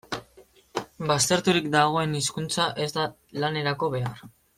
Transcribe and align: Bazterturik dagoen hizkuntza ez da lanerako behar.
Bazterturik 1.11 1.67
dagoen 1.77 2.17
hizkuntza 2.21 2.65
ez 2.87 2.91
da 2.97 3.05
lanerako 3.45 3.91
behar. 3.99 4.25